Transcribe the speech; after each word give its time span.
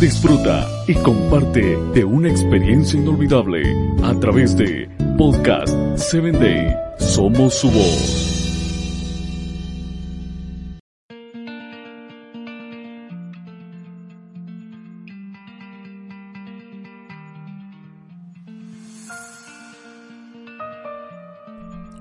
Disfruta 0.00 0.68
y 0.86 0.94
comparte 0.96 1.76
de 1.94 2.04
una 2.04 2.28
experiencia 2.28 2.98
inolvidable 2.98 3.62
a 4.02 4.12
través 4.20 4.56
de 4.56 4.88
Podcast 5.16 5.74
7 5.96 6.32
Day. 6.32 6.74
Somos 6.98 7.54
su 7.54 7.70
voz. 7.70 8.34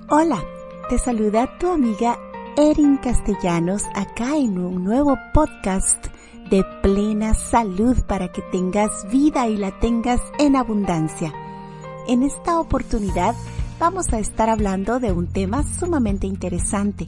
Hola, 0.10 0.44
te 0.90 0.98
saluda 0.98 1.58
tu 1.58 1.70
amiga 1.72 2.20
Erin 2.56 2.98
Castellanos 2.98 3.84
acá 3.96 4.36
en 4.38 4.60
un 4.60 4.84
nuevo 4.84 5.18
podcast 5.34 6.13
de 6.50 6.64
plena 6.82 7.34
salud 7.34 7.98
para 8.08 8.32
que 8.32 8.42
tengas 8.52 9.08
vida 9.12 9.48
y 9.48 9.58
la 9.58 9.80
tengas 9.80 10.22
en 10.40 10.56
abundancia. 10.56 11.34
En 12.08 12.24
esta 12.24 12.60
oportunidad 12.60 13.36
vamos 13.80 14.12
a 14.14 14.20
estar 14.20 14.50
hablando 14.50 15.00
de 15.00 15.12
un 15.12 15.28
tema 15.28 15.64
sumamente 15.64 16.28
interesante. 16.28 17.06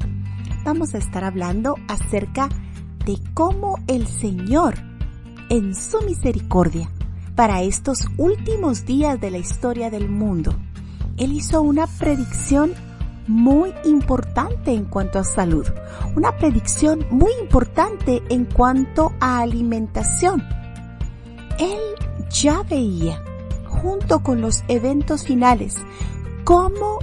Vamos 0.64 0.96
a 0.96 0.98
estar 0.98 1.24
hablando 1.24 1.76
acerca 1.88 2.50
de 3.06 3.20
cómo 3.34 3.78
el 3.88 4.08
Señor, 4.08 4.76
en 5.50 5.76
su 5.76 6.02
misericordia, 6.02 6.90
para 7.36 7.62
estos 7.62 8.08
últimos 8.18 8.86
días 8.86 9.20
de 9.20 9.30
la 9.30 9.38
historia 9.38 9.90
del 9.90 10.10
mundo, 10.10 10.56
Él 11.18 11.34
hizo 11.34 11.62
una 11.62 11.86
predicción 11.86 12.74
muy 13.28 13.74
importante 13.84 14.72
en 14.72 14.86
cuanto 14.86 15.20
a 15.20 15.24
salud, 15.24 15.66
una 16.16 16.38
predicción 16.38 17.06
muy 17.10 17.32
importante 17.42 18.22
en 18.30 18.46
cuanto 18.46 19.14
a 19.20 19.40
alimentación. 19.40 20.44
Él 21.58 21.80
ya 22.30 22.64
veía, 22.64 23.24
junto 23.68 24.22
con 24.22 24.42
los 24.42 24.64
eventos 24.68 25.24
finales, 25.24 25.78
cómo 26.44 27.00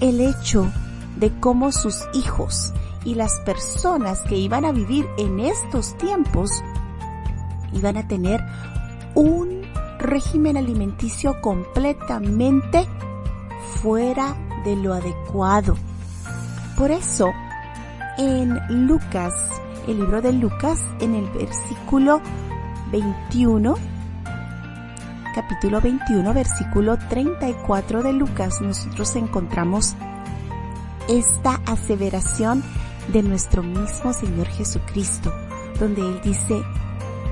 el 0.00 0.20
hecho 0.20 0.70
de 1.16 1.30
cómo 1.40 1.72
sus 1.72 2.00
hijos 2.14 2.72
y 3.04 3.14
las 3.14 3.38
personas 3.40 4.22
que 4.22 4.36
iban 4.36 4.64
a 4.64 4.72
vivir 4.72 5.06
en 5.18 5.40
estos 5.40 5.96
tiempos 5.96 6.50
iban 7.72 7.96
a 7.96 8.06
tener 8.06 8.40
un 9.14 9.62
régimen 9.98 10.56
alimenticio 10.56 11.40
completamente 11.40 12.86
fuera 13.82 14.36
de 14.64 14.76
lo 14.76 14.94
adecuado. 14.94 15.76
Por 16.76 16.90
eso, 16.90 17.30
en 18.18 18.58
Lucas, 18.86 19.34
el 19.86 19.98
libro 19.98 20.20
de 20.20 20.32
Lucas, 20.32 20.80
en 21.00 21.14
el 21.14 21.28
versículo 21.30 22.20
21, 22.90 23.74
capítulo 25.34 25.80
21, 25.80 26.34
versículo 26.34 26.98
34 26.98 28.02
de 28.02 28.12
Lucas, 28.12 28.60
nosotros 28.60 29.16
encontramos 29.16 29.94
esta 31.08 31.60
aseveración 31.66 32.62
de 33.12 33.22
nuestro 33.22 33.62
mismo 33.62 34.12
Señor 34.12 34.46
Jesucristo, 34.48 35.32
donde 35.78 36.02
Él 36.02 36.20
dice, 36.22 36.62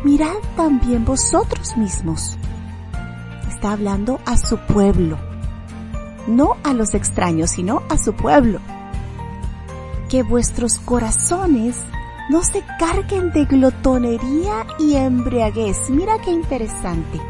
mirad 0.05 0.37
también 0.57 1.05
vosotros 1.05 1.77
mismos. 1.77 2.37
Está 3.49 3.73
hablando 3.73 4.21
a 4.25 4.37
su 4.37 4.57
pueblo 4.59 5.28
no 6.29 6.57
a 6.63 6.75
los 6.75 6.95
extraños, 6.95 7.51
sino 7.51 7.83
a 7.89 7.99
su 7.99 8.13
pueblo. 8.13 8.61
Que 10.09 10.23
vuestros 10.23 10.79
corazones 10.79 11.77
no 12.31 12.43
se 12.43 12.63
carguen 12.79 13.33
de 13.33 13.47
glotonería 13.47 14.67
y 14.79 14.95
embriaguez. 14.95 15.91
Mira 15.91 16.19
qué 16.21 16.31
interesante. 16.31 17.21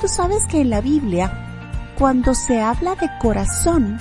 Tú 0.00 0.08
sabes 0.08 0.46
que 0.46 0.60
en 0.60 0.70
la 0.70 0.80
Biblia, 0.80 1.94
cuando 1.98 2.34
se 2.34 2.60
habla 2.60 2.96
de 2.96 3.08
corazón, 3.20 3.98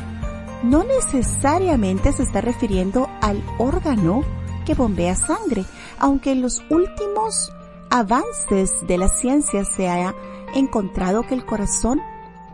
no 0.63 0.83
necesariamente 0.83 2.11
se 2.11 2.23
está 2.23 2.41
refiriendo 2.41 3.07
al 3.21 3.43
órgano 3.59 4.23
que 4.65 4.73
bombea 4.73 5.15
sangre, 5.15 5.65
aunque 5.99 6.31
en 6.31 6.41
los 6.41 6.63
últimos 6.69 7.53
avances 7.89 8.85
de 8.87 8.97
la 8.97 9.07
ciencia 9.07 9.63
se 9.63 9.87
haya 9.87 10.13
encontrado 10.53 11.23
que 11.23 11.35
el 11.35 11.45
corazón 11.45 12.01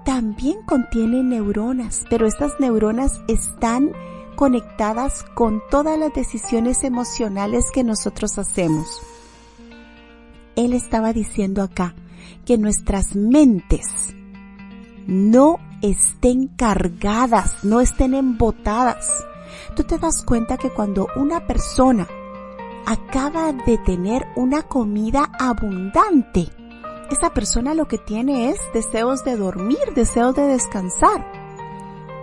también 0.06 0.62
contiene 0.66 1.24
neuronas, 1.24 2.04
pero 2.10 2.28
estas 2.28 2.60
neuronas 2.60 3.22
están 3.28 3.92
conectadas 4.36 5.24
con 5.36 5.62
todas 5.70 5.98
las 5.98 6.14
decisiones 6.14 6.84
emocionales 6.84 7.66
que 7.74 7.84
nosotros 7.84 8.38
hacemos. 8.38 9.02
Él 10.56 10.74
estaba 10.74 11.14
diciendo 11.14 11.62
acá 11.62 11.96
que 12.46 12.58
nuestras 12.58 13.16
mentes 13.16 13.88
no 15.08 15.60
estén 15.82 16.48
cargadas, 16.48 17.64
no 17.64 17.80
estén 17.82 18.14
embotadas. 18.14 19.10
Tú 19.76 19.84
te 19.84 19.98
das 19.98 20.24
cuenta 20.24 20.58
que 20.58 20.70
cuando 20.70 21.08
una 21.16 21.46
persona 21.48 22.08
acaba 22.86 23.54
de 23.54 23.78
tener 23.80 24.26
una 24.36 24.64
comida 24.64 25.32
abundante, 25.40 26.50
esa 27.14 27.32
persona 27.32 27.74
lo 27.74 27.88
que 27.88 27.98
tiene 27.98 28.50
es 28.50 28.60
deseos 28.74 29.24
de 29.24 29.38
dormir, 29.38 29.78
deseos 29.96 30.36
de 30.36 30.44
descansar. 30.44 31.26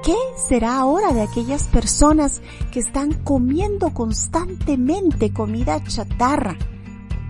¿Qué 0.02 0.16
será 0.36 0.78
ahora 0.78 1.12
de 1.12 1.22
aquellas 1.22 1.64
personas 1.64 2.42
que 2.72 2.80
están 2.80 3.12
comiendo 3.12 3.94
constantemente 3.94 5.32
comida 5.32 5.82
chatarra? 5.84 6.56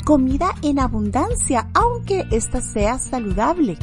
Comida 0.04 0.54
en 0.62 0.78
abundancia, 0.78 1.68
aunque 1.74 2.26
ésta 2.30 2.60
sea 2.62 2.98
saludable. 2.98 3.76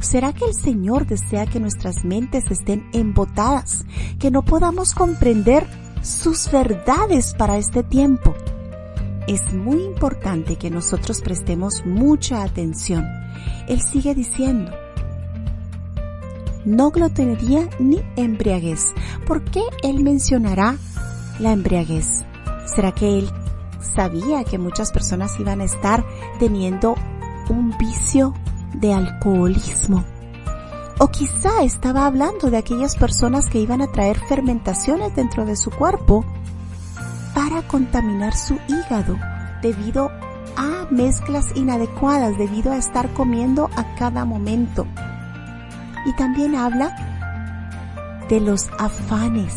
¿Será 0.00 0.32
que 0.32 0.44
el 0.44 0.54
Señor 0.54 1.06
desea 1.06 1.46
que 1.46 1.60
nuestras 1.60 2.04
mentes 2.04 2.50
estén 2.50 2.86
embotadas, 2.92 3.86
que 4.18 4.30
no 4.30 4.44
podamos 4.44 4.94
comprender 4.94 5.66
sus 6.02 6.50
verdades 6.50 7.34
para 7.34 7.56
este 7.56 7.82
tiempo? 7.82 8.34
Es 9.26 9.52
muy 9.52 9.82
importante 9.82 10.56
que 10.56 10.70
nosotros 10.70 11.20
prestemos 11.20 11.84
mucha 11.84 12.42
atención. 12.42 13.04
Él 13.68 13.80
sigue 13.80 14.14
diciendo, 14.14 14.72
no 16.64 16.90
glotonería 16.90 17.68
ni 17.78 18.02
embriaguez. 18.16 18.92
¿Por 19.26 19.44
qué 19.44 19.62
él 19.82 20.02
mencionará 20.02 20.76
la 21.38 21.52
embriaguez? 21.52 22.24
¿Será 22.66 22.92
que 22.92 23.18
él 23.18 23.30
sabía 23.94 24.44
que 24.44 24.58
muchas 24.58 24.92
personas 24.92 25.38
iban 25.38 25.60
a 25.60 25.64
estar 25.64 26.04
teniendo 26.38 26.96
un 27.48 27.76
vicio 27.78 28.34
de 28.74 28.92
alcoholismo? 28.92 30.04
O 30.98 31.08
quizá 31.08 31.62
estaba 31.62 32.06
hablando 32.06 32.50
de 32.50 32.56
aquellas 32.56 32.96
personas 32.96 33.48
que 33.48 33.60
iban 33.60 33.82
a 33.82 33.92
traer 33.92 34.18
fermentaciones 34.28 35.14
dentro 35.14 35.44
de 35.44 35.56
su 35.56 35.70
cuerpo 35.70 36.24
para 37.56 37.68
contaminar 37.68 38.36
su 38.36 38.58
hígado 38.68 39.16
debido 39.62 40.10
a 40.58 40.86
mezclas 40.90 41.46
inadecuadas, 41.54 42.36
debido 42.36 42.70
a 42.70 42.76
estar 42.76 43.08
comiendo 43.14 43.70
a 43.76 43.94
cada 43.94 44.26
momento. 44.26 44.86
Y 46.04 46.14
también 46.16 46.54
habla 46.54 46.94
de 48.28 48.40
los 48.40 48.68
afanes 48.78 49.54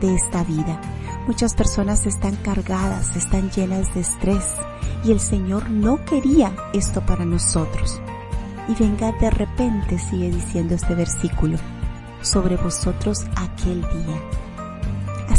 de 0.00 0.14
esta 0.14 0.44
vida. 0.44 0.80
Muchas 1.26 1.54
personas 1.54 2.06
están 2.06 2.36
cargadas, 2.36 3.16
están 3.16 3.50
llenas 3.50 3.92
de 3.92 4.02
estrés 4.02 4.46
y 5.02 5.10
el 5.10 5.18
Señor 5.18 5.68
no 5.68 6.04
quería 6.04 6.54
esto 6.72 7.00
para 7.04 7.24
nosotros. 7.24 8.00
Y 8.68 8.80
venga 8.80 9.10
de 9.20 9.30
repente, 9.30 9.98
sigue 9.98 10.30
diciendo 10.30 10.76
este 10.76 10.94
versículo, 10.94 11.58
sobre 12.20 12.54
vosotros 12.56 13.24
aquel 13.34 13.80
día 13.80 14.22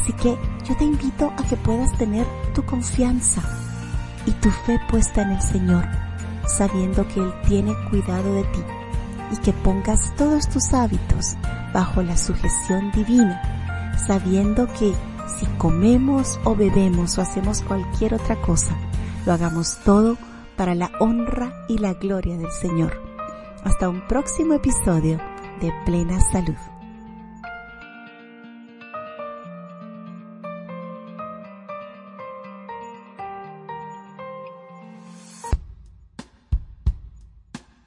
Así 0.04 0.12
que 0.12 0.38
yo 0.64 0.76
te 0.78 0.86
invito 0.86 1.34
a 1.38 1.44
que 1.44 1.58
puedas 1.58 1.92
tener 1.98 2.26
tu 2.54 2.64
confianza 2.64 3.42
y 4.26 4.32
tu 4.32 4.50
fe 4.50 4.80
puesta 4.90 5.22
en 5.22 5.32
el 5.32 5.42
Señor, 5.42 5.86
sabiendo 6.48 7.08
que 7.08 7.20
Él 7.20 7.34
tiene 7.48 7.74
cuidado 7.90 8.34
de 8.34 8.44
ti 8.44 8.62
y 9.32 9.38
que 9.38 9.54
pongas 9.54 10.14
todos 10.16 10.50
tus 10.50 10.74
hábitos 10.74 11.36
bajo 11.74 12.02
la 12.02 12.16
sujeción 12.16 12.92
divina, 12.92 13.98
sabiendo 14.08 14.68
que 14.68 14.94
si 15.40 15.46
comemos 15.58 16.40
o 16.44 16.56
bebemos 16.56 17.18
o 17.18 17.22
hacemos 17.22 17.62
cualquier 17.62 18.14
otra 18.14 18.36
cosa, 18.42 18.76
lo 19.26 19.34
hagamos 19.34 19.78
todo 19.84 20.18
para 20.56 20.76
la 20.76 20.92
honra 21.00 21.66
y 21.68 21.78
la 21.78 21.94
gloria 21.94 22.38
del 22.38 22.52
Señor. 22.52 23.02
Hasta 23.64 23.90
un 23.90 24.06
próximo 24.08 24.54
episodio 24.54 25.20
de 25.62 25.74
Plena 25.86 26.20
Salud. 26.20 26.73